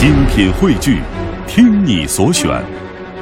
[0.00, 1.02] 精品汇聚，
[1.46, 2.64] 听你所选，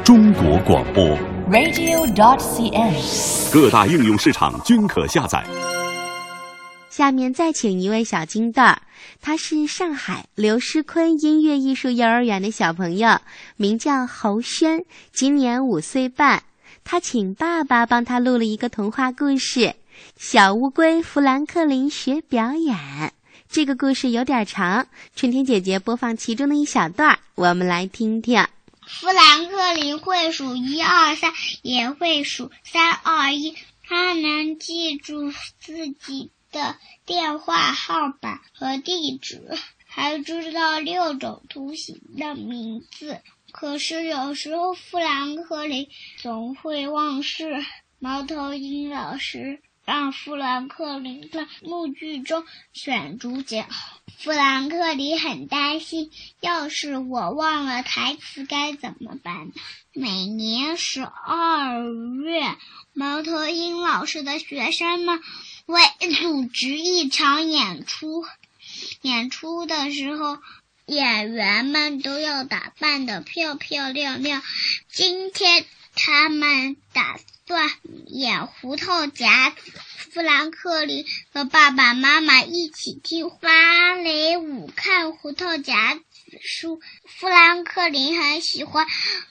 [0.04, 1.04] 中国广播。
[1.50, 3.52] radio.dot.cn，。
[3.52, 5.44] 各大应用市场均可下载。
[6.88, 8.82] 下面再请一位小金蛋儿，
[9.20, 13.18] 他是上海刘诗昆音乐艺术幼儿园的小朋友，
[13.56, 16.44] 名叫侯轩，今年五岁半。
[16.84, 19.60] 他请爸爸帮他录了一个童话故事
[20.16, 22.76] 《小乌龟富兰克林学表演》。
[23.50, 24.86] 这个故事有点长，
[25.16, 28.46] 春天姐姐播放其中的一小段，我们来听听。
[28.86, 33.56] 富兰克林会数一二三，也会数三二一。
[33.84, 39.42] 他能记住自己的电话号码和地址，
[39.86, 43.18] 还知道六种图形的名字。
[43.50, 47.64] 可是有时候富兰克林总会忘事。
[47.98, 53.66] 猫头鹰老师让富兰克林在木剧中选主角。
[54.18, 59.52] 富兰克林很担心，要是我忘了台词该怎么办呢？
[59.94, 61.82] 每年十二
[62.22, 62.54] 月，
[62.92, 65.22] 猫头鹰老师的学生们
[65.64, 65.80] 会
[66.20, 68.26] 组织一场演出。
[69.00, 70.36] 演出的时候，
[70.84, 74.42] 演员们都要打扮得漂漂亮亮。
[74.92, 75.64] 今天
[75.94, 77.18] 他们打
[77.48, 77.70] 段
[78.06, 79.72] 演胡桃夹子。
[80.12, 86.02] 富兰克林和爸爸妈妈一起听芭蕾舞、看胡桃夹子
[86.42, 86.80] 书。
[87.06, 88.86] 富兰克林很喜欢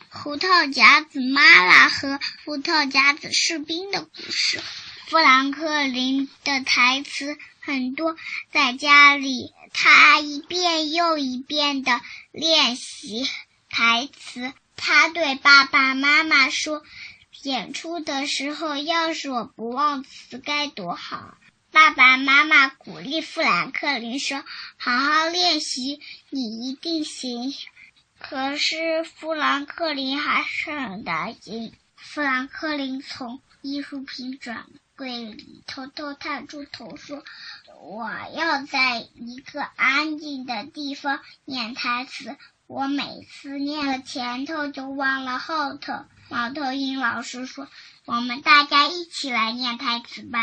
[0.10, 4.60] 胡桃夹子妈妈和胡桃夹子士兵的故事。
[5.08, 8.16] 富兰克林的台词很多，
[8.52, 12.02] 在家里他一遍又一遍的
[12.32, 13.30] 练习
[13.70, 14.54] 台词。
[14.76, 16.82] 他对爸爸妈妈说。
[17.44, 21.38] 演出的时候，要是我不忘词该多好！
[21.72, 24.44] 爸爸妈妈鼓励富兰克林说
[24.78, 27.54] ：“好好练习，你一定行。”
[28.18, 31.74] 可是富兰克林还是很担心。
[31.96, 34.66] 富兰克林从艺术品展
[34.96, 37.24] 柜里偷偷探出头说
[37.84, 42.36] ：“我要在一个安静的地方念台词。
[42.66, 45.94] 我每次念了前头，就忘了后头。”
[46.30, 47.68] 猫头鹰老师说
[48.06, 50.40] ：“我们大家一起来念台词吧。”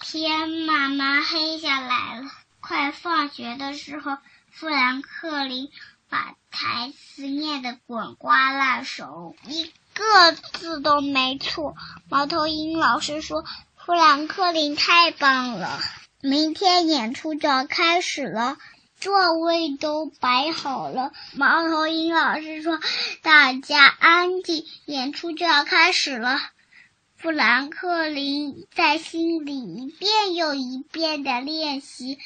[0.00, 4.16] 天慢慢黑下来了，快放学的时候，
[4.50, 5.70] 富兰克林
[6.08, 11.76] 把台词念得滚瓜烂熟，一个字都没错。
[12.08, 13.44] 猫头鹰老师说
[13.84, 15.80] ：“富兰克林太棒了！
[16.22, 18.56] 明天演出就要开始了。”
[19.00, 22.80] 座位都摆好了，猫头鹰老师说
[23.22, 26.40] ：“大家安静，演出就要开始了。”
[27.16, 32.18] 富兰克林在心里一遍又一遍的练习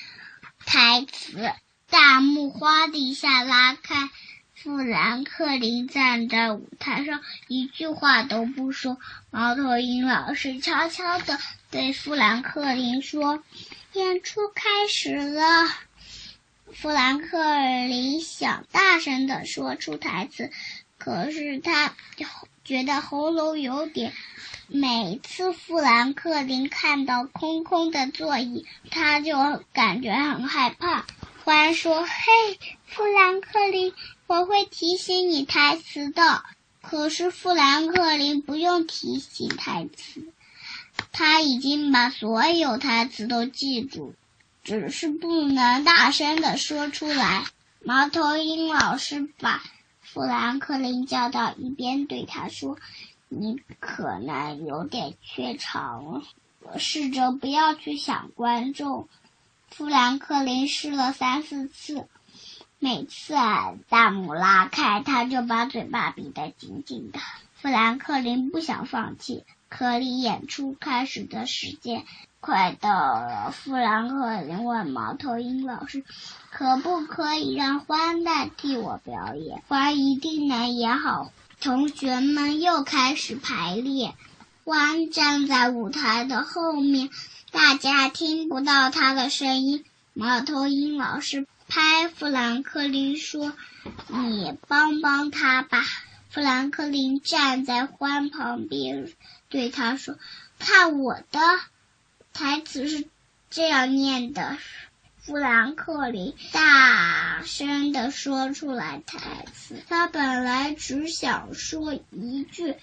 [0.65, 1.51] 台词。
[1.91, 4.09] 大幕哗的一下拉开，
[4.55, 8.97] 富兰克林站在舞台上，一句话都不说。
[9.31, 11.39] 猫头鹰老师悄悄地
[11.71, 13.43] 对富兰克林说
[13.93, 15.69] ：“演出开始了。”
[16.75, 17.39] 富兰克
[17.87, 20.51] 林想大声地说出台词，
[20.99, 21.95] 可是他
[22.65, 24.13] 觉得喉咙有点。
[24.69, 31.05] 每次富兰克林看到空空的座椅，他就感觉很害怕。
[31.45, 33.93] 欢说：“嘿，富兰克林，
[34.27, 36.43] 我会提醒你台词的。”
[36.81, 40.33] 可是富兰克林不用提醒台词，
[41.13, 44.15] 他已经把所有台词都记住。
[44.63, 47.45] 只是不能大声的说出来。
[47.85, 49.63] 猫头鹰老师把
[50.01, 52.79] 富兰克林叫到一边，对他说
[53.29, 56.23] ：“你可能有点怯场了，
[56.79, 59.09] 试着不要去想观众。”
[59.69, 62.07] 富兰克林试了三四次，
[62.79, 67.19] 每次啊大幕拉开，他就把嘴巴闭得紧紧的。
[67.57, 69.45] 富兰克林不想放弃，
[69.75, 72.05] 可离演出开始的时间。
[72.41, 76.05] 快到了，富兰克林问猫头鹰老师
[76.53, 79.63] ：“可不可以让欢代替我表演？
[79.69, 81.33] 欢一定能演好。”
[81.63, 84.13] 同学们又开始排练。
[84.65, 87.09] 欢站在舞台的后面，
[87.51, 89.85] 大家听不到他的声音。
[90.13, 93.55] 猫头鹰老师拍富兰克林说
[94.13, 95.83] ：“你帮帮他吧。”
[96.29, 99.13] 富兰克林站在欢旁边，
[99.53, 100.19] 对他说
[100.59, 101.39] ：“看我的。”
[102.35, 103.05] 台词是
[103.51, 104.57] 这样念的：
[105.21, 109.83] 富兰克林大声的说出来台词。
[109.89, 112.77] 他本来只想说一句，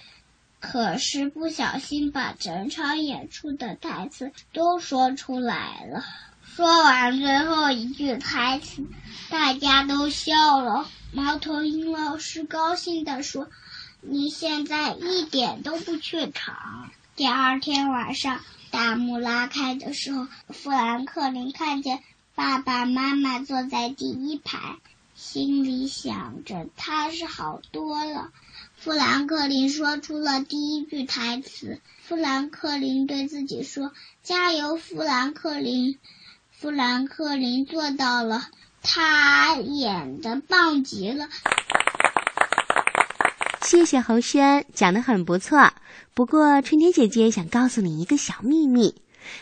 [0.60, 6.06] 可是不小心把整场演出的台词都说出来了。
[6.44, 8.86] 说完最后一句台词，
[9.30, 10.88] 大家都笑了。
[11.12, 13.50] 猫头鹰老师高兴地说
[14.02, 18.40] ：“你现在一点都不怯场。”第二天晚上，
[18.72, 22.02] 大幕拉开的时候，富兰克林看见
[22.34, 24.78] 爸爸妈妈坐在第一排，
[25.16, 28.32] 心里想着踏实好多了。
[28.78, 31.82] 富兰克林说出了第一句台词。
[32.02, 33.92] 富兰克林对自己说
[34.24, 36.00] ：“加油，富兰克林！”
[36.52, 38.48] 富兰克林做到了。
[38.82, 41.28] 他演的棒极了，
[43.70, 45.72] 谢谢侯轩，讲的很不错。
[46.16, 48.96] 不过春天姐姐想告诉你一个小秘密，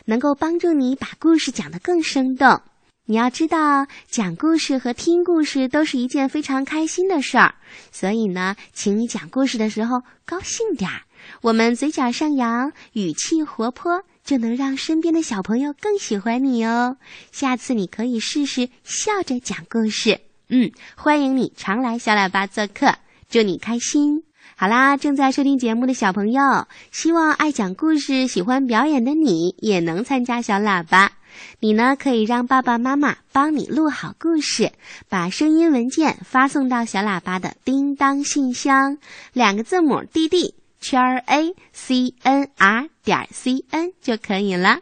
[0.03, 2.61] 能够帮助你把故事讲得更生动。
[3.05, 7.55] 你要知道，讲故事和听故事都是一件非常开心的事儿，
[7.93, 11.03] 所以呢，请你讲故事的时候高兴点儿，
[11.39, 14.03] 我们嘴角上扬，语气活泼。
[14.25, 16.97] 就能让身边的小朋友更喜欢你哦。
[17.31, 20.19] 下次你可以试试笑着讲故事。
[20.49, 22.93] 嗯，欢迎你常来小喇叭做客，
[23.29, 24.23] 祝你开心。
[24.55, 31.11] 好啦，正在收听节目的小朋友，希望爱讲故事、喜欢表演的你也能参加小喇叭。
[31.59, 34.71] 你呢，可以让爸爸妈妈帮你录好故事，
[35.09, 38.97] 把声音文件发送到小喇叭的叮当信箱，
[39.33, 40.55] 两个字母 D D。
[40.79, 44.79] 圈 a c n r 点 c n 就可以了。